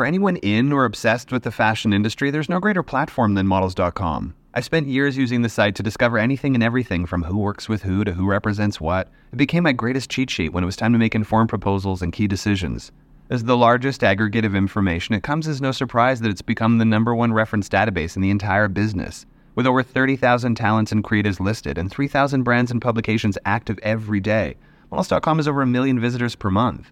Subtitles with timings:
[0.00, 4.34] For anyone in or obsessed with the fashion industry, there's no greater platform than models.com.
[4.54, 7.82] I spent years using the site to discover anything and everything from who works with
[7.82, 9.08] who to who represents what.
[9.30, 12.14] It became my greatest cheat sheet when it was time to make informed proposals and
[12.14, 12.92] key decisions.
[13.28, 16.86] As the largest aggregate of information, it comes as no surprise that it's become the
[16.86, 19.26] number one reference database in the entire business.
[19.54, 24.56] With over 30,000 talents and creatives listed and 3,000 brands and publications active every day,
[24.90, 26.90] Models.com has over a million visitors per month.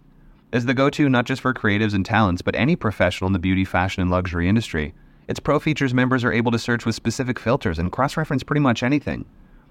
[0.50, 3.38] As the go to not just for creatives and talents, but any professional in the
[3.38, 4.94] beauty, fashion, and luxury industry,
[5.28, 8.60] its pro features members are able to search with specific filters and cross reference pretty
[8.60, 9.26] much anything.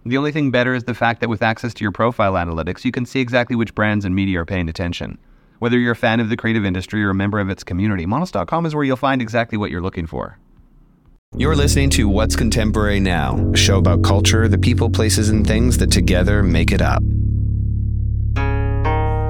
[0.06, 2.92] The only thing better is the fact that with access to your profile analytics, you
[2.92, 5.18] can see exactly which brands and media are paying attention.
[5.58, 8.68] Whether you're a fan of the creative industry or a member of its community, Models.com
[8.68, 10.38] is where you'll find exactly what you're looking for.
[11.36, 15.80] You're listening to What's Contemporary Now, a show about culture, the people, places, and things
[15.80, 17.02] that together make it up.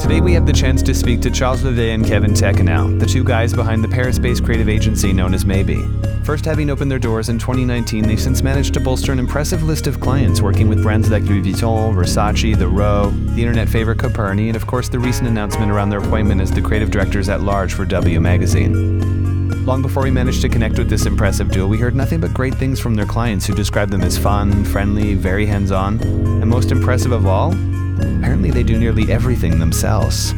[0.08, 3.26] Today we have the chance to speak to Charles Levai and Kevin Tekinel, the two
[3.26, 5.86] guys behind the Paris-based creative agency known as Maybe.
[6.24, 9.86] First having opened their doors in 2019, they've since managed to bolster an impressive list
[9.86, 14.48] of clients working with brands like Louis Vuitton, Versace, The Row, the internet favorite Coperni,
[14.48, 17.74] and of course the recent announcement around their appointment as the creative directors at large
[17.74, 19.66] for W Magazine.
[19.66, 22.56] Long before we managed to connect with this impressive duo, we heard nothing but great
[22.56, 26.72] things from their clients who described them as fun, friendly, very hands on, and most
[26.72, 27.54] impressive of all,
[28.00, 30.34] Apparently, they do nearly everything themselves.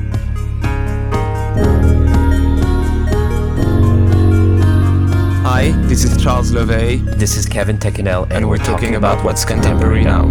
[5.44, 7.04] Hi, this is Charles Levai.
[7.18, 10.26] This is Kevin Tekinel, and, and we're, we're talking, talking about what's contemporary now.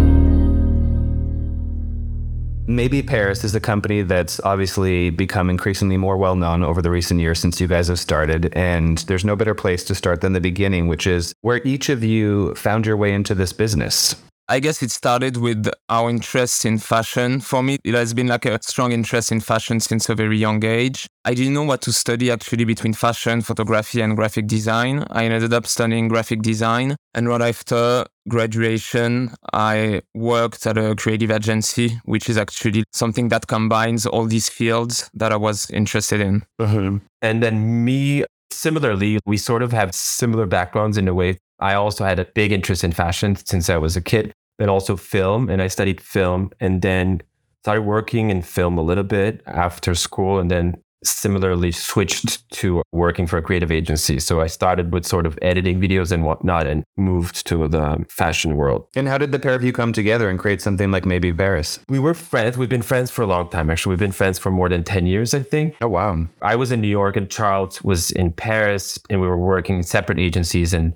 [2.69, 7.19] Maybe Paris is a company that's obviously become increasingly more well known over the recent
[7.19, 8.53] years since you guys have started.
[8.55, 12.03] And there's no better place to start than the beginning, which is where each of
[12.03, 14.15] you found your way into this business.
[14.51, 17.39] I guess it started with our interest in fashion.
[17.39, 20.65] For me, it has been like a strong interest in fashion since a very young
[20.65, 21.05] age.
[21.23, 25.05] I didn't know what to study actually between fashion, photography, and graphic design.
[25.11, 26.95] I ended up studying graphic design.
[27.13, 33.45] And right after graduation, I worked at a creative agency, which is actually something that
[33.45, 36.43] combines all these fields that I was interested in.
[36.57, 36.97] Uh-huh.
[37.21, 41.37] And then me, similarly, we sort of have similar backgrounds in a way.
[41.59, 44.95] I also had a big interest in fashion since I was a kid then also
[44.95, 45.49] film.
[45.49, 47.21] And I studied film and then
[47.63, 53.25] started working in film a little bit after school and then similarly switched to working
[53.25, 54.19] for a creative agency.
[54.19, 58.55] So I started with sort of editing videos and whatnot and moved to the fashion
[58.55, 58.87] world.
[58.95, 61.79] And how did the pair of you come together and create something like maybe Paris?
[61.87, 62.57] We were friends.
[62.57, 63.91] We've been friends for a long time, actually.
[63.91, 65.75] We've been friends for more than 10 years, I think.
[65.81, 66.27] Oh, wow.
[66.41, 69.83] I was in New York and Charles was in Paris and we were working in
[69.83, 70.95] separate agencies and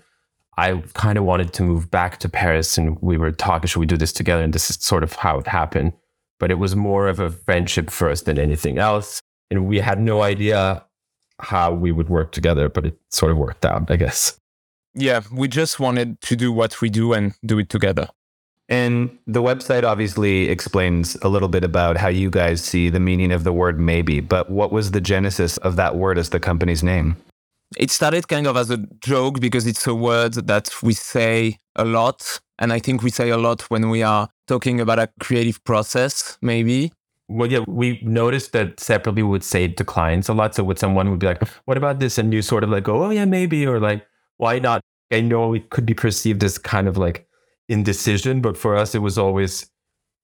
[0.58, 3.86] I kind of wanted to move back to Paris and we were talking, should we
[3.86, 4.44] do this together?
[4.44, 5.94] And this is sort of how it happened.
[6.40, 9.20] But it was more of a friendship first than anything else.
[9.50, 10.84] And we had no idea
[11.40, 14.40] how we would work together, but it sort of worked out, I guess.
[14.94, 18.10] Yeah, we just wanted to do what we do and do it together.
[18.70, 23.32] And the website obviously explains a little bit about how you guys see the meaning
[23.32, 26.84] of the word maybe, but what was the genesis of that word as the company's
[26.84, 27.18] name?
[27.78, 31.86] It started kind of as a joke because it's a word that we say a
[31.86, 32.40] lot.
[32.60, 36.38] And I think we say a lot when we are talking about a creative process,
[36.42, 36.92] maybe.
[37.30, 40.56] Well, yeah, we noticed that separately we would say clients a lot.
[40.56, 42.18] So with someone would be like, what about this?
[42.18, 43.66] And you sort of like go, oh, yeah, maybe.
[43.66, 44.06] Or like,
[44.38, 44.82] why not?
[45.12, 47.28] I know it could be perceived as kind of like
[47.70, 49.70] indecision, but for us, it was always,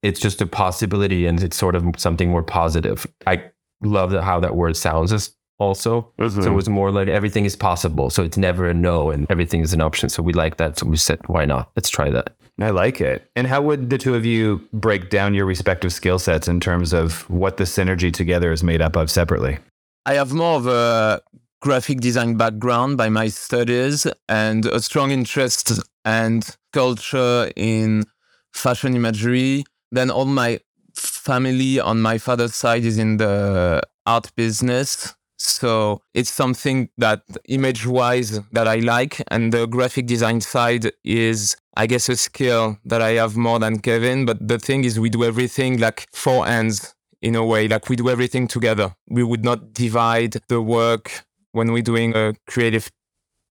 [0.04, 3.08] it's just a possibility and it's sort of something more positive.
[3.26, 3.44] I
[3.82, 5.32] love how that word sounds.
[5.60, 6.12] Also.
[6.18, 6.42] Mm-hmm.
[6.42, 8.10] So it was more like everything is possible.
[8.10, 10.10] So it's never a no and everything is an option.
[10.10, 10.80] So we like that.
[10.80, 11.70] So we said, why not?
[11.76, 12.36] Let's try that.
[12.62, 13.30] I like it.
[13.38, 16.92] And how would the two of you break down your respective skill sets in terms
[16.92, 19.60] of what the synergy together is made up of separately?
[20.06, 21.22] I have more of a
[21.62, 28.06] graphic design background by my studies and a strong interest and culture in
[28.54, 29.64] fashion imagery.
[29.92, 30.60] Then all my
[30.96, 35.16] family on my father's side is in the art business.
[35.40, 39.24] So it's something that image wise that I like.
[39.30, 43.80] And the graphic design side is, I guess, a skill that I have more than
[43.80, 44.26] Kevin.
[44.26, 47.96] But the thing is, we do everything like four hands in a way, like we
[47.96, 48.96] do everything together.
[49.08, 52.92] We would not divide the work when we're doing a creative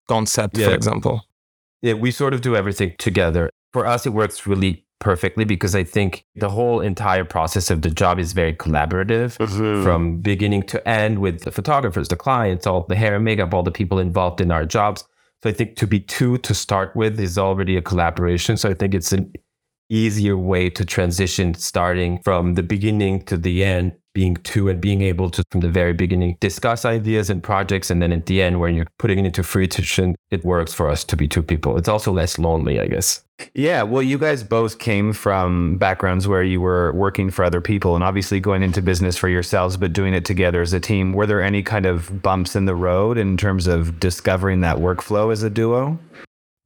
[0.06, 0.68] concept, yeah.
[0.68, 1.22] for example.
[1.82, 3.50] Yeah, we sort of do everything together.
[3.72, 7.90] For us, it works really perfectly because I think the whole entire process of the
[7.90, 9.82] job is very collaborative mm-hmm.
[9.82, 13.62] from beginning to end with the photographers, the clients, all the hair and makeup, all
[13.62, 15.04] the people involved in our jobs.
[15.42, 18.56] So I think to be two to start with is already a collaboration.
[18.56, 19.32] So I think it's an
[19.88, 25.00] easier way to transition starting from the beginning to the end being two and being
[25.00, 27.88] able to, from the very beginning, discuss ideas and projects.
[27.88, 31.04] And then at the end, when you're putting it into fruition, it works for us
[31.04, 31.78] to be two people.
[31.78, 33.22] It's also less lonely, I guess.
[33.54, 37.94] Yeah, well, you guys both came from backgrounds where you were working for other people
[37.94, 41.12] and obviously going into business for yourselves, but doing it together as a team.
[41.12, 45.30] Were there any kind of bumps in the road in terms of discovering that workflow
[45.30, 45.96] as a duo?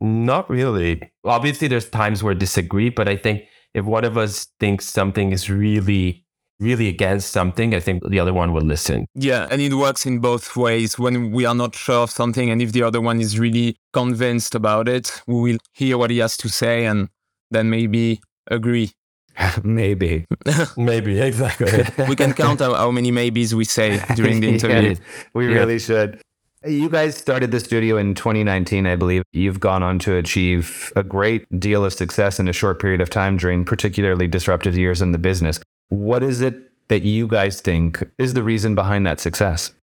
[0.00, 1.02] Not really.
[1.22, 3.42] Obviously, there's times where we disagree, but I think
[3.74, 6.21] if one of us thinks something is really
[6.62, 9.06] really against something, I think the other one will listen.
[9.14, 10.98] Yeah, and it works in both ways.
[10.98, 14.54] When we are not sure of something, and if the other one is really convinced
[14.54, 17.08] about it, we will hear what he has to say and
[17.50, 18.92] then maybe agree.
[19.64, 20.26] maybe.
[20.76, 21.84] maybe, exactly.
[22.08, 24.90] we can count how, how, many maybes we say during the interview.
[24.90, 24.94] yeah,
[25.34, 25.54] we yeah.
[25.54, 26.20] really should.
[26.64, 29.24] You guys started the studio in 2019, I believe.
[29.32, 33.10] You've gone on to achieve a great deal of success in a short period of
[33.10, 35.58] time during particularly disruptive years in the business.
[35.92, 36.54] What is it
[36.88, 39.74] that you guys think is the reason behind that success?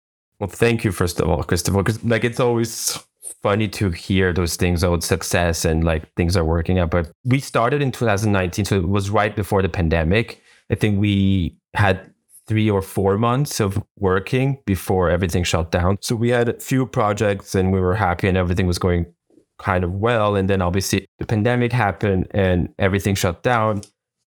[0.41, 2.99] Well, thank you first of all, Christopher, because like it's always
[3.43, 6.91] funny to hear those things about success and like things are working out.
[6.91, 10.41] But we started in 2019, so it was right before the pandemic.
[10.71, 12.11] I think we had
[12.47, 15.99] three or four months of working before everything shut down.
[16.01, 19.13] So we had a few projects and we were happy and everything was going
[19.59, 20.37] kind of well.
[20.37, 23.83] And then obviously the pandemic happened and everything shut down.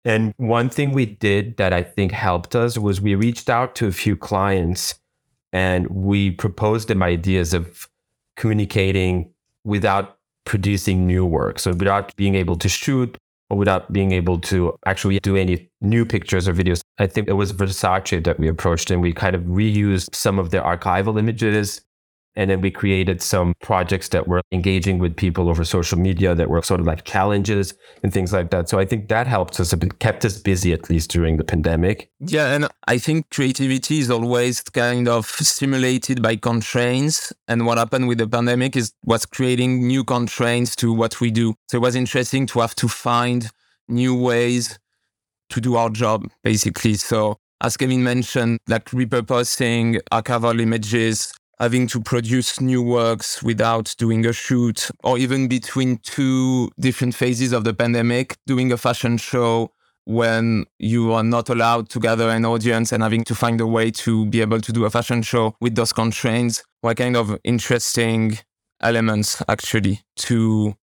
[0.07, 3.87] And one thing we did that I think helped us was we reached out to
[3.87, 4.95] a few clients
[5.51, 7.89] and we proposed them ideas of
[8.37, 9.33] communicating
[9.65, 11.59] without producing new work.
[11.59, 13.17] So without being able to shoot
[13.49, 16.79] or without being able to actually do any new pictures or videos.
[16.99, 20.51] I think it was Versace that we approached and we kind of reused some of
[20.51, 21.81] their archival images
[22.37, 26.49] and then we created some projects that were engaging with people over social media that
[26.49, 27.73] were sort of like challenges
[28.03, 28.69] and things like that.
[28.69, 32.11] So I think that helped us, kept us busy at least during the pandemic.
[32.19, 32.53] Yeah.
[32.53, 37.33] And I think creativity is always kind of stimulated by constraints.
[37.47, 41.55] And what happened with the pandemic is was creating new constraints to what we do.
[41.69, 43.49] So it was interesting to have to find
[43.87, 44.77] new ways
[45.49, 46.93] to do our job, basically.
[46.95, 54.25] So as Kevin mentioned, like repurposing archival images having to produce new works without doing
[54.25, 59.71] a shoot, or even between two different phases of the pandemic, doing a fashion show
[60.05, 63.91] when you are not allowed to gather an audience and having to find a way
[63.91, 68.37] to be able to do a fashion show with those constraints were kind of interesting
[68.81, 70.73] elements actually to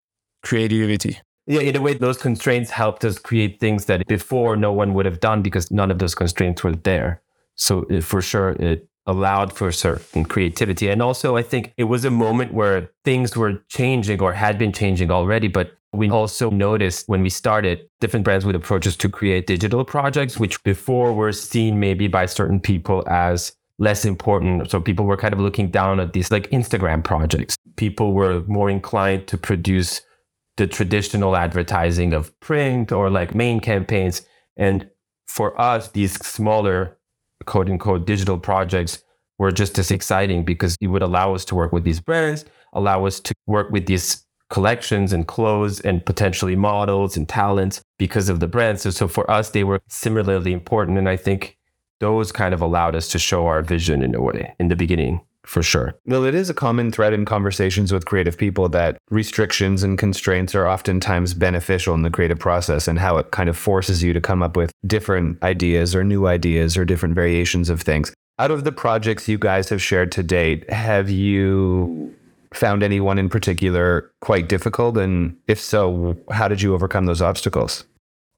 [0.42, 1.18] creativity.
[1.46, 5.06] Yeah, in a way, those constraints helped us create things that before no one would
[5.06, 7.22] have done because none of those constraints were there.
[7.54, 10.88] So it, for sure, it allowed for certain creativity.
[10.88, 14.72] And also, I think it was a moment where things were changing or had been
[14.72, 15.48] changing already.
[15.48, 19.84] But we also noticed when we started, different brands would approach us to create digital
[19.84, 24.70] projects, which before were seen maybe by certain people as less important.
[24.70, 27.56] So people were kind of looking down at these like Instagram projects.
[27.76, 30.00] People were more inclined to produce
[30.56, 34.22] the traditional advertising of print or like main campaigns.
[34.56, 34.88] And
[35.26, 36.96] for us, these smaller
[37.46, 39.02] quote unquote digital projects
[39.38, 43.04] were just as exciting because it would allow us to work with these brands, allow
[43.04, 48.40] us to work with these collections and clothes and potentially models and talents because of
[48.40, 48.82] the brands.
[48.82, 50.98] So, so for us, they were similarly important.
[50.98, 51.58] And I think
[52.00, 55.20] those kind of allowed us to show our vision in a way in the beginning
[55.44, 55.94] for sure.
[56.06, 60.54] Well, it is a common thread in conversations with creative people that restrictions and constraints
[60.54, 64.20] are oftentimes beneficial in the creative process and how it kind of forces you to
[64.20, 68.12] come up with different ideas or new ideas or different variations of things.
[68.38, 72.14] Out of the projects you guys have shared to date, have you
[72.52, 74.96] found anyone in particular quite difficult?
[74.96, 77.84] And if so, how did you overcome those obstacles?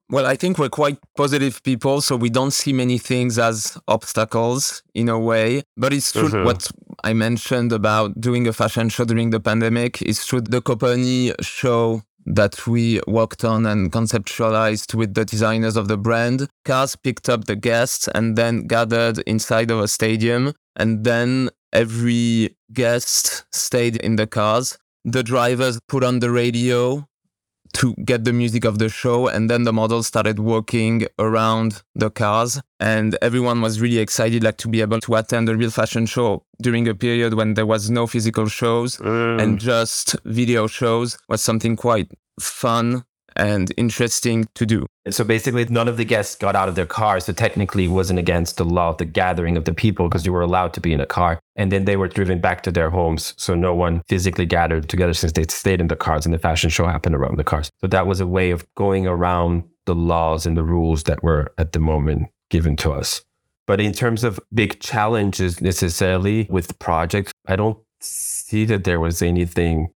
[0.08, 4.82] Well, I think we're quite positive people, so we don't see many things as obstacles
[4.94, 5.62] in a way.
[5.76, 6.44] But it's true mm-hmm.
[6.44, 6.70] what
[7.06, 10.40] I mentioned about doing a fashion show during the pandemic is true.
[10.40, 12.02] The company show
[12.38, 16.48] that we worked on and conceptualized with the designers of the brand.
[16.64, 20.52] Cars picked up the guests and then gathered inside of a stadium.
[20.74, 24.76] And then every guest stayed in the cars.
[25.04, 27.06] The drivers put on the radio
[27.76, 29.28] to get the music of the show.
[29.28, 32.60] And then the models started walking around the cars.
[32.80, 36.44] And everyone was really excited like to be able to attend a real fashion show
[36.60, 39.40] during a period when there was no physical shows mm.
[39.40, 43.04] and just video shows was something quite fun
[43.36, 44.86] and interesting to do.
[45.10, 47.26] So basically, none of the guests got out of their cars.
[47.26, 50.32] So technically, it wasn't against the law of the gathering of the people because you
[50.32, 51.38] were allowed to be in a car.
[51.54, 53.34] And then they were driven back to their homes.
[53.36, 56.70] So no one physically gathered together since they stayed in the cars and the fashion
[56.70, 57.70] show happened around the cars.
[57.80, 61.52] So that was a way of going around the laws and the rules that were
[61.58, 63.22] at the moment given to us.
[63.66, 69.00] But in terms of big challenges necessarily with the project, I don't see that there
[69.00, 69.88] was anything.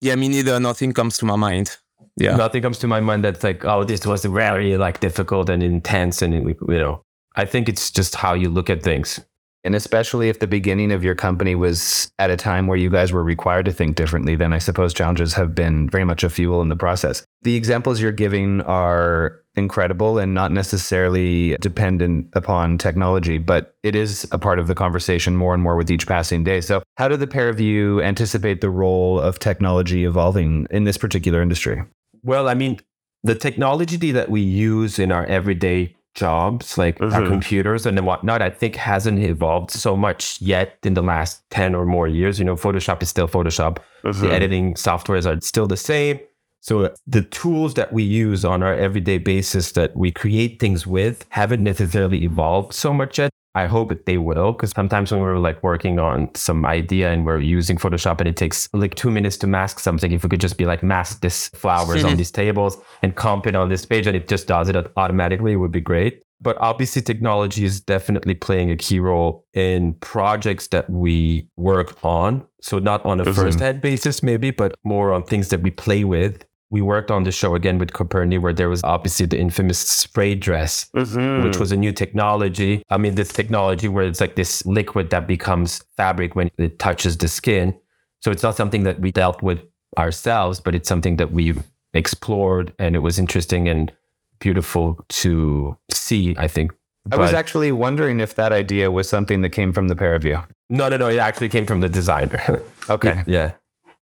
[0.00, 0.58] Yeah, me neither.
[0.58, 1.76] Nothing comes to my mind.
[2.16, 2.36] Yeah.
[2.36, 6.22] Nothing comes to my mind that's like, oh, this was very like difficult and intense.
[6.22, 7.02] And, you know,
[7.34, 9.20] I think it's just how you look at things.
[9.64, 13.12] And especially if the beginning of your company was at a time where you guys
[13.12, 16.60] were required to think differently, then I suppose challenges have been very much a fuel
[16.60, 17.24] in the process.
[17.42, 24.28] The examples you're giving are incredible and not necessarily dependent upon technology, but it is
[24.32, 26.60] a part of the conversation more and more with each passing day.
[26.60, 30.98] So, how do the pair of you anticipate the role of technology evolving in this
[30.98, 31.82] particular industry?
[32.24, 32.80] Well, I mean,
[33.22, 37.14] the technology that we use in our everyday jobs, like mm-hmm.
[37.14, 41.74] our computers and whatnot, I think hasn't evolved so much yet in the last 10
[41.74, 42.38] or more years.
[42.38, 43.78] You know, Photoshop is still Photoshop.
[44.04, 44.22] Mm-hmm.
[44.22, 46.18] The editing softwares are still the same.
[46.60, 51.26] So the tools that we use on our everyday basis that we create things with
[51.28, 53.30] haven't necessarily evolved so much yet.
[53.54, 57.24] I hope that they will, because sometimes when we're like working on some idea and
[57.24, 60.40] we're using Photoshop and it takes like two minutes to mask something, if we could
[60.40, 64.08] just be like mask this flowers on these tables and comp it on this page
[64.08, 66.22] and it just does it automatically, it would be great.
[66.40, 72.44] But obviously, technology is definitely playing a key role in projects that we work on.
[72.60, 76.04] So, not on a first hand basis, maybe, but more on things that we play
[76.04, 79.78] with we worked on the show again with Coperni, where there was obviously the infamous
[79.78, 81.44] spray dress, mm-hmm.
[81.44, 82.82] which was a new technology.
[82.90, 87.16] I mean, this technology where it's like this liquid that becomes fabric when it touches
[87.16, 87.78] the skin.
[88.20, 89.60] So it's not something that we dealt with
[89.98, 91.54] ourselves, but it's something that we
[91.92, 93.92] explored and it was interesting and
[94.40, 96.72] beautiful to see, I think.
[97.12, 100.24] I was actually wondering if that idea was something that came from the pair of
[100.24, 100.40] you.
[100.70, 101.08] No, no, no.
[101.08, 102.62] It actually came from the designer.
[102.88, 103.22] okay.
[103.26, 103.52] yeah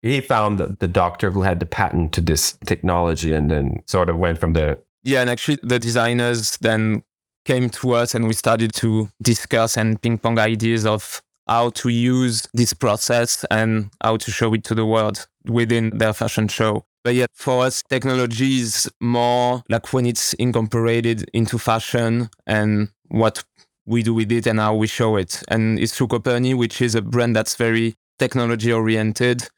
[0.02, 4.08] he found the, the doctor who had the patent to this technology and then sort
[4.08, 4.78] of went from there.
[5.02, 7.02] Yeah, and actually the designers then
[7.44, 11.88] came to us and we started to discuss and ping pong ideas of how to
[11.88, 16.84] use this process and how to show it to the world within their fashion show.
[17.04, 23.44] But yet for us, technology is more like when it's incorporated into fashion and what
[23.86, 25.42] we do with it and how we show it.
[25.48, 29.48] And it's through Coperni, which is a brand that's very technology oriented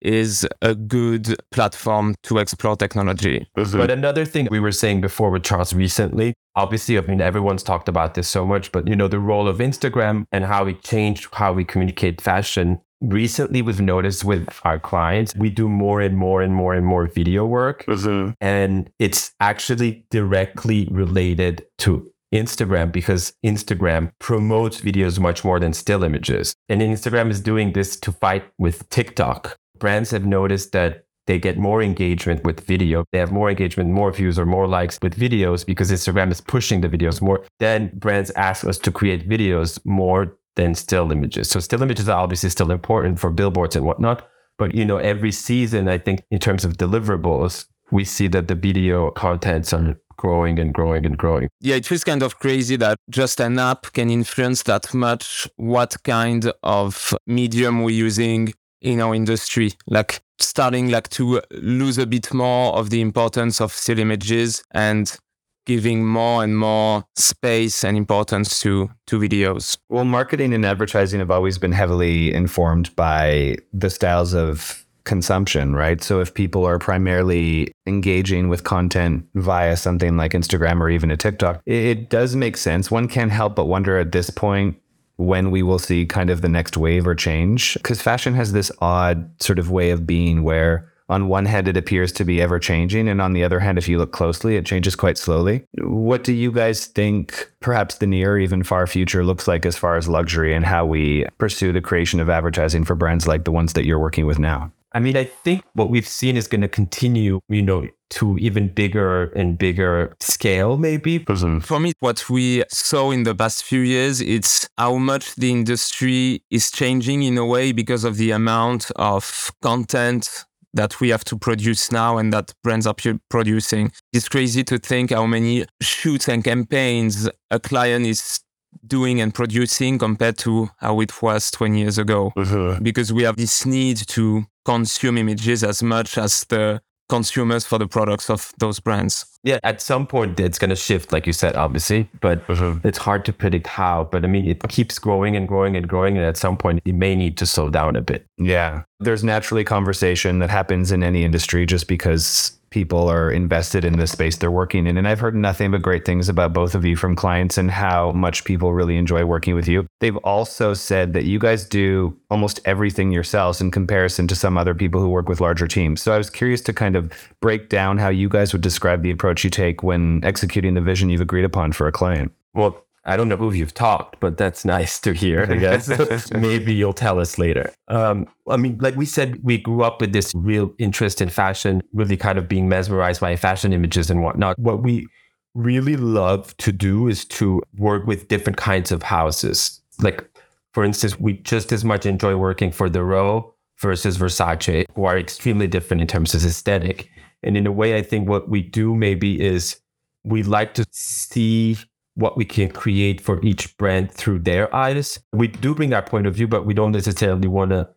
[0.00, 3.48] is a good platform to explore technology.
[3.56, 3.78] Mm-hmm.
[3.78, 7.88] But another thing we were saying before with Charles recently, obviously, I mean, everyone's talked
[7.88, 11.28] about this so much, but you know, the role of Instagram and how it changed
[11.32, 12.80] how we communicate fashion.
[13.00, 17.06] Recently, we've noticed with our clients, we do more and more and more and more
[17.06, 17.84] video work.
[17.86, 18.32] Mm-hmm.
[18.42, 26.04] And it's actually directly related to Instagram because Instagram promotes videos much more than still
[26.04, 26.54] images.
[26.68, 31.58] And Instagram is doing this to fight with TikTok brands have noticed that they get
[31.58, 33.04] more engagement with video.
[33.12, 36.80] They have more engagement, more views, or more likes with videos because Instagram is pushing
[36.80, 37.44] the videos more.
[37.58, 41.48] Then brands ask us to create videos more than still images.
[41.48, 44.28] So still images are obviously still important for billboards and whatnot.
[44.58, 48.54] But you know, every season, I think in terms of deliverables, we see that the
[48.54, 51.48] video contents are growing and growing and growing.
[51.60, 55.96] Yeah, it feels kind of crazy that just an app can influence that much what
[56.04, 62.32] kind of medium we're using, in our industry, like starting like to lose a bit
[62.32, 65.18] more of the importance of still images and
[65.66, 69.78] giving more and more space and importance to to videos.
[69.88, 76.02] Well, marketing and advertising have always been heavily informed by the styles of consumption, right?
[76.02, 81.16] So if people are primarily engaging with content via something like Instagram or even a
[81.16, 82.90] TikTok, it does make sense.
[82.90, 84.76] One can't help but wonder at this point
[85.20, 87.74] when we will see kind of the next wave or change.
[87.74, 91.76] Because fashion has this odd sort of way of being where, on one hand, it
[91.76, 93.06] appears to be ever changing.
[93.06, 95.64] And on the other hand, if you look closely, it changes quite slowly.
[95.78, 99.76] What do you guys think perhaps the near or even far future looks like as
[99.76, 103.52] far as luxury and how we pursue the creation of advertising for brands like the
[103.52, 104.72] ones that you're working with now?
[104.92, 108.68] I mean, I think what we've seen is going to continue, you know, to even
[108.68, 111.18] bigger and bigger scale, maybe.
[111.60, 116.42] For me, what we saw in the past few years, it's how much the industry
[116.50, 120.44] is changing in a way because of the amount of content
[120.74, 122.94] that we have to produce now and that brands are
[123.28, 123.92] producing.
[124.12, 128.40] It's crazy to think how many shoots and campaigns a client is
[128.86, 132.32] doing and producing compared to how it was 20 years ago.
[132.36, 132.82] Mm-hmm.
[132.82, 137.88] Because we have this need to consume images as much as the consumers for the
[137.88, 139.26] products of those brands.
[139.42, 142.86] Yeah, at some point it's going to shift, like you said, obviously, but mm-hmm.
[142.86, 144.04] it's hard to predict how.
[144.04, 146.16] But I mean, it keeps growing and growing and growing.
[146.16, 148.26] And at some point, it may need to slow down a bit.
[148.38, 148.84] Yeah.
[149.00, 154.06] There's naturally conversation that happens in any industry just because people are invested in the
[154.06, 154.96] space they're working in.
[154.96, 158.12] And I've heard nothing but great things about both of you from clients and how
[158.12, 159.86] much people really enjoy working with you.
[159.98, 164.74] They've also said that you guys do almost everything yourselves in comparison to some other
[164.74, 166.00] people who work with larger teams.
[166.00, 169.10] So I was curious to kind of break down how you guys would describe the
[169.10, 172.32] approach you take when executing the vision you've agreed upon for a client.
[172.54, 175.46] Well, I don't know who you've talked, but that's nice to hear.
[175.50, 177.72] I guess maybe you'll tell us later.
[177.88, 181.82] Um, I mean, like we said, we grew up with this real interest in fashion,
[181.94, 184.58] really kind of being mesmerized by fashion images and whatnot.
[184.58, 185.06] What we
[185.54, 189.80] really love to do is to work with different kinds of houses.
[190.00, 190.28] Like,
[190.72, 195.18] for instance, we just as much enjoy working for the Row versus Versace, who are
[195.18, 197.08] extremely different in terms of aesthetic.
[197.42, 199.80] And in a way, I think what we do maybe is
[200.22, 201.78] we like to see
[202.20, 205.18] what we can create for each brand through their eyes.
[205.32, 207.88] We do bring that point of view, but we don't necessarily want to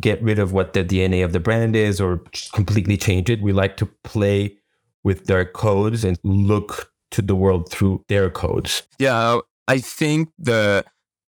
[0.00, 2.22] get rid of what the DNA of the brand is or
[2.52, 3.42] completely change it.
[3.42, 4.58] We like to play
[5.04, 8.82] with their codes and look to the world through their codes.
[8.98, 10.84] Yeah, I think the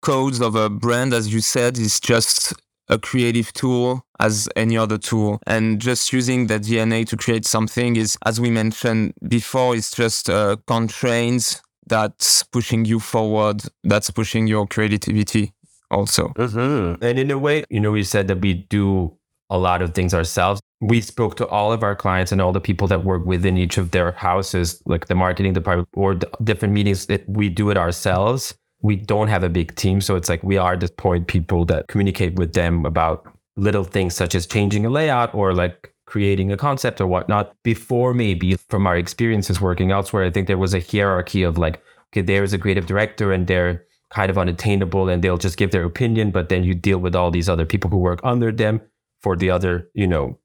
[0.02, 2.54] codes of a brand, as you said, is just
[2.88, 5.40] a creative tool as any other tool.
[5.48, 10.30] And just using the DNA to create something is, as we mentioned before, is just
[10.30, 15.54] uh, constraints that's pushing you forward, that's pushing your creativity
[15.92, 16.30] also.
[16.30, 17.04] Mm-hmm.
[17.04, 19.16] And in a way, you know, we said that we do
[19.50, 20.62] a lot of things ourselves.
[20.82, 23.78] We spoke to all of our clients and all the people that work within each
[23.78, 27.78] of their houses, like the marketing department or the different meetings that we do it
[27.78, 28.56] ourselves.
[28.82, 30.02] We don't have a big team.
[30.02, 33.26] So it's like we are the point people that communicate with them about
[33.58, 38.14] little things such as changing a layout or like creating a concept or whatnot before
[38.14, 42.22] maybe from our experiences working elsewhere i think there was a hierarchy of like okay
[42.22, 46.32] there's a creative director and they're kind of unattainable and they'll just give their opinion
[46.32, 48.80] but then you deal with all these other people who work under them
[49.22, 50.40] for the other you know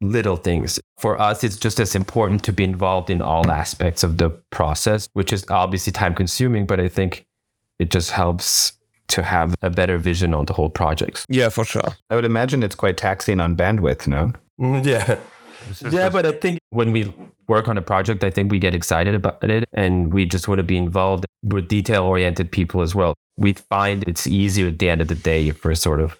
[0.00, 0.80] little things.
[0.98, 5.08] For us it's just as important to be involved in all aspects of the process
[5.12, 7.26] which is obviously time consuming but i think
[7.78, 8.72] it just helps
[9.06, 11.90] to have a better vision on the whole project yeah for sure.
[12.10, 15.18] I would imagine it's quite taxing on bandwidth no Mm, yeah.
[15.90, 17.12] Yeah, but I think when we
[17.48, 20.58] work on a project, I think we get excited about it and we just want
[20.58, 23.14] to be involved with detail oriented people as well.
[23.36, 26.18] We find it's easier at the end of the day if we're sort of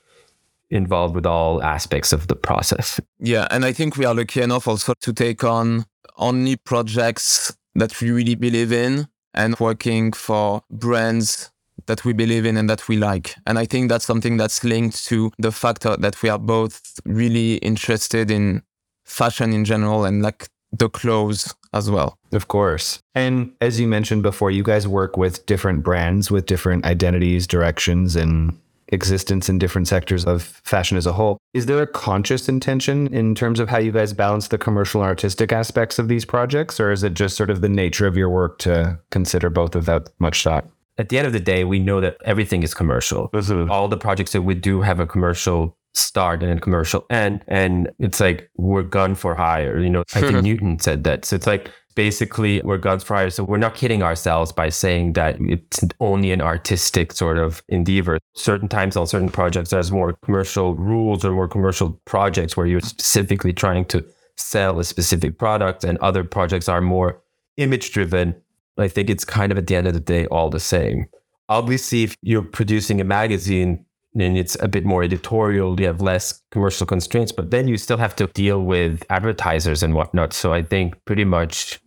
[0.70, 3.00] involved with all aspects of the process.
[3.18, 3.46] Yeah.
[3.50, 5.84] And I think we are lucky enough also to take on
[6.16, 11.51] only projects that we really believe in and working for brands
[11.86, 13.34] that we believe in and that we like.
[13.46, 17.56] And I think that's something that's linked to the fact that we are both really
[17.56, 18.62] interested in
[19.04, 22.16] fashion in general and like the clothes as well.
[22.32, 23.00] Of course.
[23.14, 28.16] And as you mentioned before, you guys work with different brands with different identities, directions,
[28.16, 31.38] and existence in different sectors of fashion as a whole.
[31.54, 35.08] Is there a conscious intention in terms of how you guys balance the commercial and
[35.08, 36.78] artistic aspects of these projects?
[36.78, 40.10] Or is it just sort of the nature of your work to consider both without
[40.18, 40.68] much thought?
[40.98, 43.30] At the end of the day, we know that everything is commercial.
[43.70, 47.44] All the projects that we do have a commercial start and a commercial end.
[47.48, 49.78] And it's like we're gun for hire.
[49.78, 51.24] You know, I think Newton said that.
[51.24, 53.30] So it's like basically we're guns for hire.
[53.30, 58.18] So we're not kidding ourselves by saying that it's only an artistic sort of endeavor.
[58.34, 62.80] Certain times on certain projects, there's more commercial rules or more commercial projects where you're
[62.80, 64.04] specifically trying to
[64.36, 67.22] sell a specific product, and other projects are more
[67.58, 68.34] image driven
[68.78, 71.06] I think it's kind of at the end of the day all the same.
[71.48, 76.42] Obviously, if you're producing a magazine, then it's a bit more editorial, you have less
[76.50, 80.32] commercial constraints, but then you still have to deal with advertisers and whatnot.
[80.32, 81.80] So I think pretty much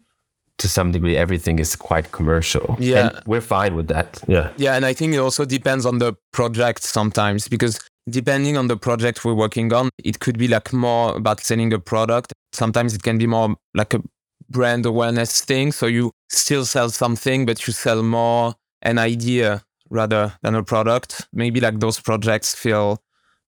[0.58, 2.78] to some degree everything is quite commercial.
[2.80, 3.10] Yeah.
[3.10, 4.22] And we're fine with that.
[4.28, 4.52] Yeah.
[4.58, 4.76] Yeah.
[4.76, 9.26] And I think it also depends on the project sometimes because depending on the project
[9.26, 12.34] we're working on, it could be like more about selling a product.
[12.54, 14.02] Sometimes it can be more like a
[14.50, 15.72] brand awareness thing.
[15.72, 21.28] So you still sell something, but you sell more an idea rather than a product.
[21.34, 23.04] Maybe like those projects feel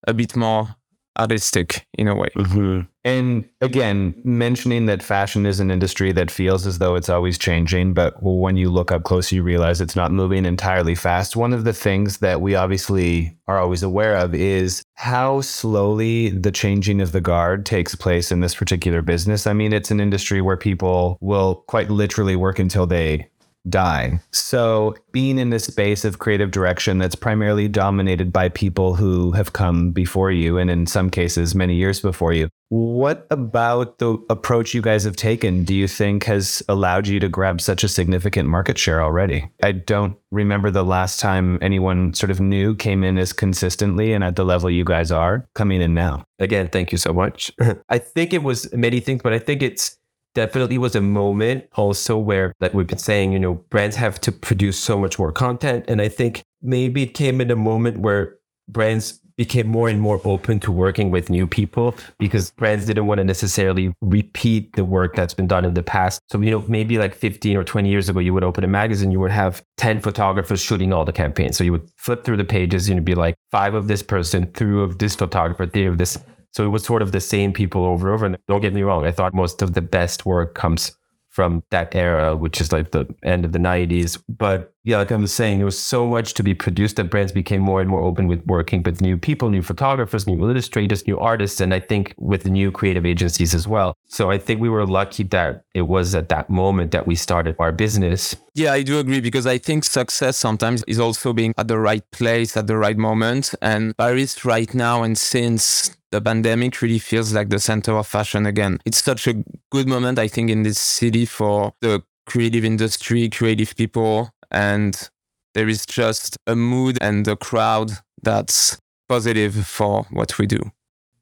[0.08, 0.76] a bit more
[1.18, 2.30] artistic in a way.
[2.36, 2.82] Mm-hmm.
[3.04, 7.94] And again, mentioning that fashion is an industry that feels as though it's always changing,
[7.94, 11.38] but when you look up close, you realize it's not moving entirely fast.
[11.38, 16.52] One of the things that we obviously are always aware of is how slowly the
[16.52, 19.48] changing of the guard takes place in this particular business.
[19.48, 23.30] I mean, it's an industry where people will quite literally work until they
[23.70, 24.20] die.
[24.32, 29.54] So, being in this space of creative direction that's primarily dominated by people who have
[29.54, 34.74] come before you, and in some cases, many years before you, what about the approach
[34.74, 38.50] you guys have taken do you think has allowed you to grab such a significant
[38.50, 39.50] market share already?
[39.64, 44.24] I don't remember the last time anyone sort of new came in as consistently and
[44.24, 46.26] at the level you guys are coming in now.
[46.40, 47.52] Again, thank you so much.
[47.90, 49.98] I think it was many things, but I think it's
[50.38, 54.32] definitely was a moment also where, like we've been saying, you know, brands have to
[54.32, 55.84] produce so much more content.
[55.88, 58.36] And I think maybe it came in a moment where
[58.68, 63.18] brands became more and more open to working with new people because brands didn't want
[63.18, 66.22] to necessarily repeat the work that's been done in the past.
[66.30, 69.10] So, you know, maybe like 15 or 20 years ago, you would open a magazine,
[69.10, 71.58] you would have 10 photographers shooting all the campaigns.
[71.58, 74.52] So you would flip through the pages and you'd be like five of this person,
[74.54, 76.16] three of this photographer, three of this.
[76.52, 78.26] So it was sort of the same people over and over.
[78.26, 80.92] And don't get me wrong, I thought most of the best work comes
[81.30, 84.22] from that era, which is like the end of the 90s.
[84.28, 87.34] But yeah, like I was saying, there was so much to be produced that brands
[87.34, 91.20] became more and more open with working with new people, new photographers, new illustrators, new
[91.20, 93.98] artists, and I think with new creative agencies as well.
[94.08, 97.58] So I think we were lucky that it was at that moment that we started
[97.60, 98.38] our business.
[98.54, 102.10] Yeah, I do agree because I think success sometimes is also being at the right
[102.12, 103.54] place at the right moment.
[103.62, 108.46] And Paris right now and since the pandemic really feels like the center of fashion
[108.46, 108.80] again.
[108.86, 113.76] It's such a good moment, I think, in this city for the creative industry, creative
[113.76, 115.10] people, and
[115.54, 118.78] there is just a mood and a crowd that's
[119.10, 120.60] positive for what we do.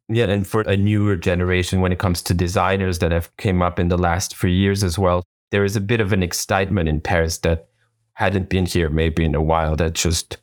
[0.08, 3.80] Yeah, and for a newer generation when it comes to designers that have came up
[3.80, 7.02] in the last few years as well, there is a bit of an excitement in
[7.02, 7.70] Paris that
[8.14, 10.38] hadn't been here maybe in a while that just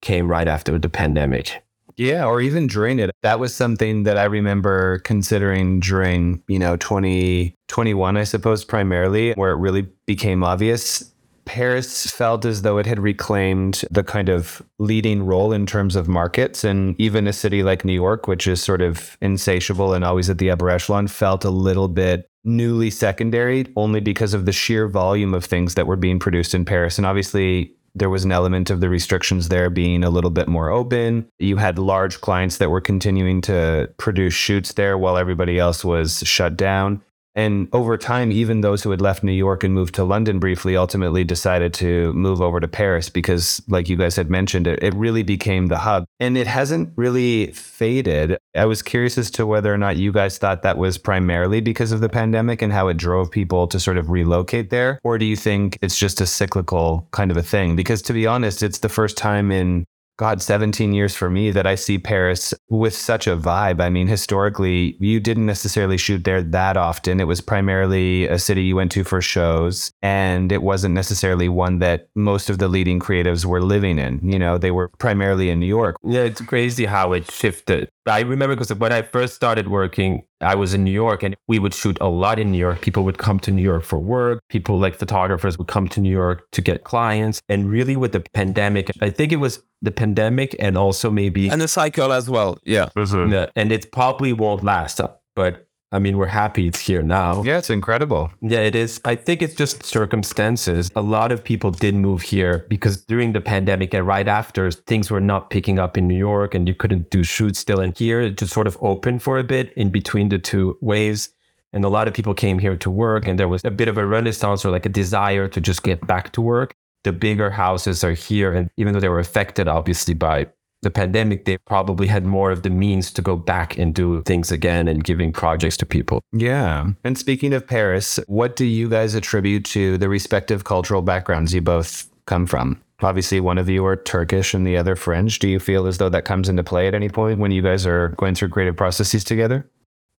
[0.00, 1.62] came right after the pandemic.
[1.96, 3.10] Yeah, or even during it.
[3.22, 9.52] That was something that I remember considering during, you know, 2021, I suppose, primarily, where
[9.52, 11.10] it really became obvious.
[11.46, 16.08] Paris felt as though it had reclaimed the kind of leading role in terms of
[16.08, 16.64] markets.
[16.64, 20.38] And even a city like New York, which is sort of insatiable and always at
[20.38, 25.34] the upper echelon, felt a little bit newly secondary only because of the sheer volume
[25.34, 26.98] of things that were being produced in Paris.
[26.98, 30.70] And obviously, there was an element of the restrictions there being a little bit more
[30.70, 31.26] open.
[31.38, 36.22] You had large clients that were continuing to produce shoots there while everybody else was
[36.26, 37.02] shut down.
[37.36, 40.74] And over time, even those who had left New York and moved to London briefly
[40.74, 44.94] ultimately decided to move over to Paris because, like you guys had mentioned, it, it
[44.94, 46.06] really became the hub.
[46.18, 48.38] And it hasn't really faded.
[48.56, 51.92] I was curious as to whether or not you guys thought that was primarily because
[51.92, 54.98] of the pandemic and how it drove people to sort of relocate there.
[55.04, 57.76] Or do you think it's just a cyclical kind of a thing?
[57.76, 59.84] Because to be honest, it's the first time in
[60.18, 63.80] God, 17 years for me that I see Paris with such a vibe.
[63.80, 67.20] I mean, historically, you didn't necessarily shoot there that often.
[67.20, 71.80] It was primarily a city you went to for shows, and it wasn't necessarily one
[71.80, 74.20] that most of the leading creatives were living in.
[74.22, 75.96] You know, they were primarily in New York.
[76.02, 77.90] Yeah, it's crazy how it shifted.
[78.06, 81.58] I remember because when I first started working, I was in New York and we
[81.58, 82.80] would shoot a lot in New York.
[82.80, 84.40] People would come to New York for work.
[84.48, 87.40] People like photographers would come to New York to get clients.
[87.48, 91.48] And really, with the pandemic, I think it was the pandemic and also maybe.
[91.48, 92.58] And the cycle as well.
[92.64, 92.88] Yeah.
[92.96, 95.00] yeah and it probably won't last.
[95.34, 95.65] But
[95.96, 97.42] I mean, we're happy it's here now.
[97.42, 98.30] Yeah, it's incredible.
[98.42, 99.00] Yeah, it is.
[99.06, 100.90] I think it's just circumstances.
[100.94, 105.10] A lot of people did move here because during the pandemic and right after, things
[105.10, 107.80] were not picking up in New York and you couldn't do shoots still.
[107.80, 111.30] And here, it just sort of opened for a bit in between the two waves.
[111.72, 113.96] And a lot of people came here to work, and there was a bit of
[113.96, 116.74] a renaissance or like a desire to just get back to work.
[117.04, 118.52] The bigger houses are here.
[118.52, 120.48] And even though they were affected, obviously, by
[120.86, 124.52] the pandemic, they probably had more of the means to go back and do things
[124.52, 126.22] again and giving projects to people.
[126.32, 126.86] Yeah.
[127.02, 131.60] And speaking of Paris, what do you guys attribute to the respective cultural backgrounds you
[131.60, 132.80] both come from?
[133.02, 135.40] Obviously, one of you are Turkish and the other French.
[135.40, 137.84] Do you feel as though that comes into play at any point when you guys
[137.84, 139.68] are going through creative processes together?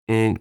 [0.09, 0.37] And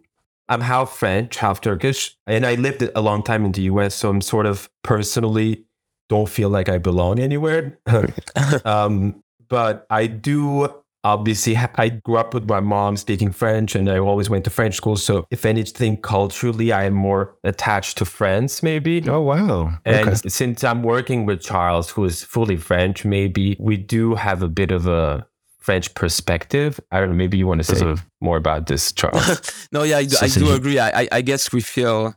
[0.48, 3.94] I'm half French, half Turkish, and I lived a long time in the US.
[3.94, 5.66] So I'm sort of personally
[6.08, 7.78] don't feel like I belong anywhere.
[8.64, 10.68] um, but I do
[11.06, 14.74] obviously I grew up with my mom speaking French and I always went to French
[14.74, 14.96] school.
[14.96, 19.08] So if anything, culturally, I am more attached to France, maybe.
[19.08, 19.78] Oh, wow.
[19.84, 20.28] And okay.
[20.28, 24.72] since I'm working with Charles, who is fully French, maybe we do have a bit
[24.72, 25.24] of a
[25.60, 26.80] French perspective.
[26.90, 27.16] I don't know.
[27.16, 29.68] Maybe you want to say more about this, Charles.
[29.72, 30.80] no, yeah, I do, I do agree.
[30.80, 32.14] I, I guess we feel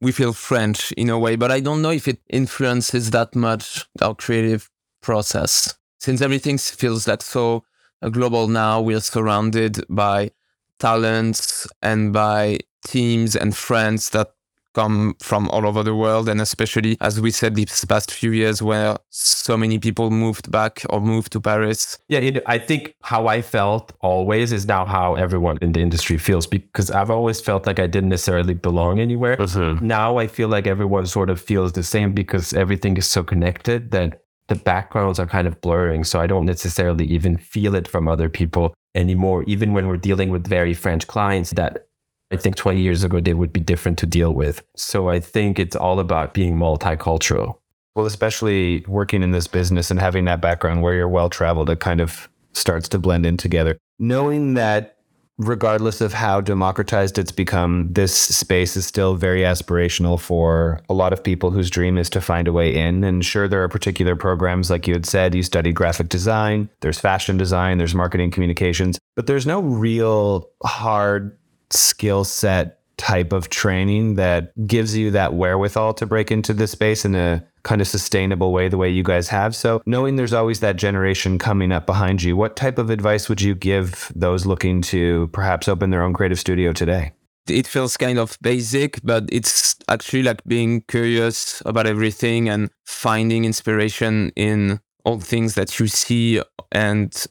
[0.00, 3.86] we feel French in a way, but I don't know if it influences that much
[4.00, 4.68] our creative
[5.00, 7.62] process since everything feels like so
[8.02, 10.32] uh, global now, we are surrounded by
[10.80, 14.32] talents and by teams and friends that
[14.74, 16.28] come from all over the world.
[16.28, 20.82] And especially, as we said, these past few years where so many people moved back
[20.90, 21.98] or moved to Paris.
[22.08, 26.18] Yeah, it, I think how I felt always is now how everyone in the industry
[26.18, 29.36] feels because I've always felt like I didn't necessarily belong anywhere.
[29.36, 29.86] Mm-hmm.
[29.86, 33.92] Now I feel like everyone sort of feels the same because everything is so connected
[33.92, 34.21] that
[34.52, 36.04] the backgrounds are kind of blurring.
[36.04, 40.28] So I don't necessarily even feel it from other people anymore, even when we're dealing
[40.28, 41.86] with very French clients that
[42.30, 44.62] I think 20 years ago they would be different to deal with.
[44.76, 47.56] So I think it's all about being multicultural.
[47.94, 51.80] Well, especially working in this business and having that background where you're well traveled, it
[51.80, 53.78] kind of starts to blend in together.
[53.98, 54.98] Knowing that
[55.46, 61.12] regardless of how democratized it's become, this space is still very aspirational for a lot
[61.12, 63.04] of people whose dream is to find a way in.
[63.04, 66.98] And sure, there are particular programs, like you had said, you studied graphic design, there's
[66.98, 71.36] fashion design, there's marketing communications, but there's no real hard
[71.70, 77.04] skill set type of training that gives you that wherewithal to break into this space
[77.04, 79.56] in a kind of sustainable way the way you guys have.
[79.56, 83.42] So, knowing there's always that generation coming up behind you, what type of advice would
[83.42, 87.10] you give those looking to perhaps open their own creative studio today?
[87.48, 93.44] It feels kind of basic, but it's actually like being curious about everything and finding
[93.44, 97.26] inspiration in all things that you see and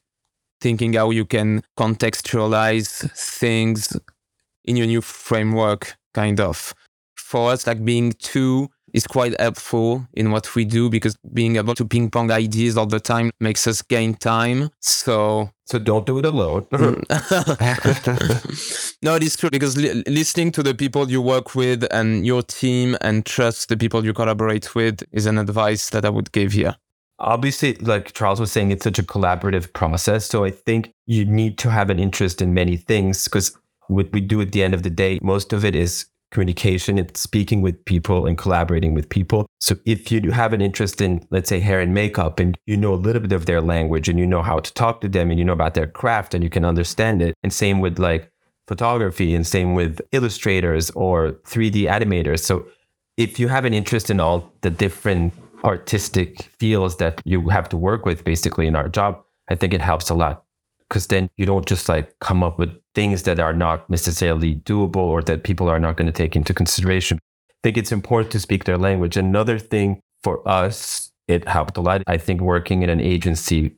[0.59, 3.97] thinking how you can contextualize things
[4.65, 6.73] in your new framework, kind of.
[7.15, 11.75] For us, like being two is quite helpful in what we do because being able
[11.75, 14.69] to ping pong ideas all the time makes us gain time.
[14.79, 16.67] So, so don't do it alone.
[16.81, 18.97] Mm.
[19.01, 22.41] no, it is true because li- listening to the people you work with and your
[22.41, 26.53] team and trust the people you collaborate with is an advice that I would give
[26.53, 26.75] here.
[27.19, 30.25] Obviously, like Charles was saying, it's such a collaborative process.
[30.25, 33.55] So I think you need to have an interest in many things because
[33.91, 37.19] what we do at the end of the day, most of it is communication, it's
[37.19, 39.45] speaking with people and collaborating with people.
[39.59, 42.93] So if you have an interest in, let's say, hair and makeup, and you know
[42.93, 45.37] a little bit of their language and you know how to talk to them and
[45.37, 48.31] you know about their craft and you can understand it, and same with like
[48.67, 52.39] photography and same with illustrators or 3D animators.
[52.39, 52.65] So
[53.17, 55.33] if you have an interest in all the different
[55.65, 59.81] artistic fields that you have to work with basically in our job, I think it
[59.81, 60.45] helps a lot
[60.91, 64.97] because then you don't just like come up with things that are not necessarily doable
[64.97, 67.17] or that people are not going to take into consideration.
[67.49, 69.15] I think it's important to speak their language.
[69.15, 72.03] Another thing for us, it helped a lot.
[72.07, 73.73] I think working in an agency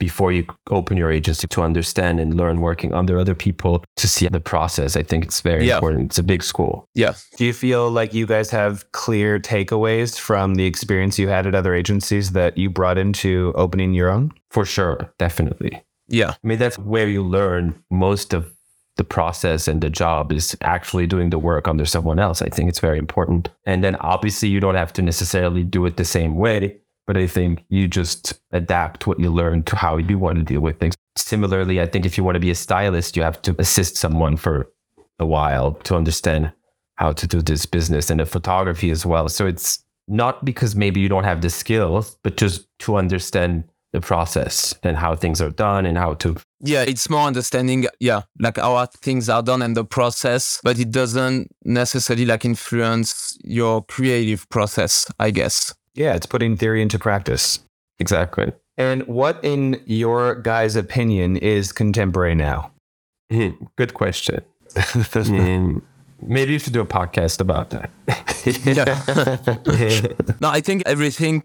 [0.00, 4.26] before you open your agency to understand and learn working under other people to see
[4.26, 4.96] the process.
[4.96, 5.74] I think it's very yeah.
[5.74, 6.06] important.
[6.06, 6.88] It's a big school.
[6.94, 7.14] Yeah.
[7.36, 11.54] Do you feel like you guys have clear takeaways from the experience you had at
[11.54, 14.32] other agencies that you brought into opening your own?
[14.50, 15.12] For sure.
[15.18, 15.82] Definitely.
[16.08, 16.30] Yeah.
[16.30, 18.50] I mean, that's where you learn most of
[18.96, 22.42] the process and the job is actually doing the work under someone else.
[22.42, 23.48] I think it's very important.
[23.64, 27.26] And then obviously, you don't have to necessarily do it the same way, but I
[27.26, 30.94] think you just adapt what you learn to how you want to deal with things.
[31.16, 34.36] Similarly, I think if you want to be a stylist, you have to assist someone
[34.36, 34.68] for
[35.18, 36.52] a while to understand
[36.96, 39.28] how to do this business and the photography as well.
[39.28, 43.64] So it's not because maybe you don't have the skills, but just to understand
[44.00, 48.22] the process and how things are done and how to yeah it's more understanding yeah
[48.38, 53.82] like how things are done and the process but it doesn't necessarily like influence your
[53.84, 55.74] creative process i guess.
[55.94, 57.60] Yeah it's putting theory into practice.
[57.98, 58.52] Exactly.
[58.76, 62.70] And what in your guys opinion is contemporary now?
[63.30, 64.42] Hmm, good question.
[64.78, 65.82] Mm,
[66.22, 67.90] maybe you should do a podcast about that.
[70.40, 71.42] No i think everything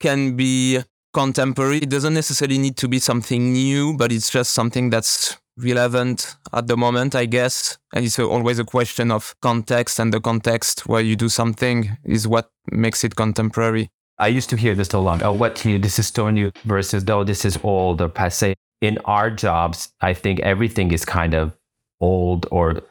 [0.00, 0.80] can be
[1.12, 1.78] contemporary.
[1.78, 6.68] It doesn't necessarily need to be something new, but it's just something that's relevant at
[6.68, 7.78] the moment, I guess.
[7.94, 12.28] And it's always a question of context, and the context where you do something is
[12.28, 13.90] what makes it contemporary.
[14.18, 15.22] I used to hear this a lot.
[15.22, 15.78] Oh, what new?
[15.78, 18.54] This is still new versus though this is old or passe.
[18.80, 21.52] In our jobs, I think everything is kind of
[22.00, 22.82] old or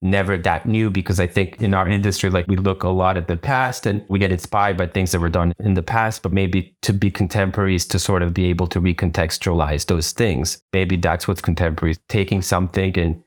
[0.00, 3.28] never that new because I think in our industry, like we look a lot at
[3.28, 6.32] the past and we get inspired by things that were done in the past, but
[6.32, 10.62] maybe to be contemporaries to sort of be able to recontextualize those things.
[10.72, 13.22] Maybe that's what's contemporary, taking something and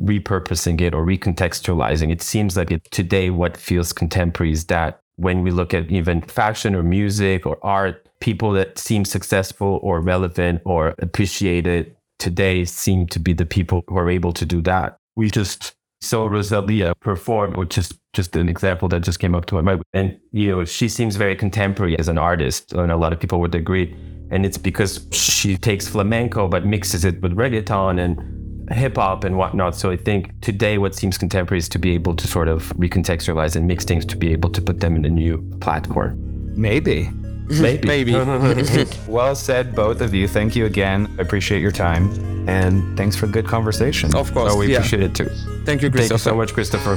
[0.00, 2.10] repurposing it or recontextualizing.
[2.10, 6.22] It seems like it, today what feels contemporary is that when we look at even
[6.22, 13.06] fashion or music or art, people that seem successful or relevant or appreciated today seem
[13.08, 14.96] to be the people who are able to do that.
[15.14, 19.46] We just saw Rosalia uh, perform, which is just an example that just came up
[19.46, 19.82] to my mind.
[19.92, 23.40] And, you know, she seems very contemporary as an artist, and a lot of people
[23.40, 23.96] would agree.
[24.30, 29.36] And it's because she takes flamenco but mixes it with reggaeton and hip hop and
[29.36, 29.76] whatnot.
[29.76, 33.56] So I think today what seems contemporary is to be able to sort of recontextualize
[33.56, 36.18] and mix things to be able to put them in a new platform.
[36.56, 37.10] Maybe.
[37.60, 37.86] Maybe.
[37.86, 38.14] Maybe.
[39.06, 40.26] well said, both of you.
[40.26, 41.14] Thank you again.
[41.18, 42.10] I appreciate your time.
[42.48, 44.14] And thanks for good conversation.
[44.14, 44.52] Of course.
[44.52, 44.78] Oh, we yeah.
[44.78, 45.28] appreciate it too.
[45.64, 45.98] Thank you, Christopher.
[45.98, 46.96] Thank you so much, Christopher.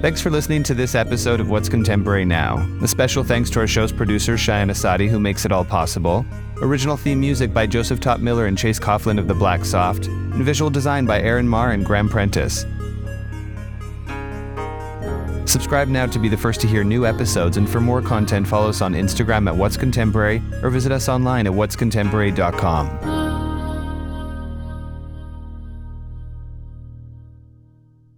[0.00, 2.66] Thanks for listening to this episode of What's Contemporary Now.
[2.82, 6.24] A special thanks to our show's producer, Cheyenne Asadi, who makes it all possible.
[6.62, 10.06] Original theme music by Joseph Top Miller and Chase Coughlin of The Black Soft.
[10.06, 12.64] and visual design by Aaron Marr and Graham Prentice.
[15.50, 18.68] Subscribe now to be the first to hear new episodes, and for more content, follow
[18.68, 23.19] us on Instagram at What's Contemporary or visit us online at what'scontemporary.com.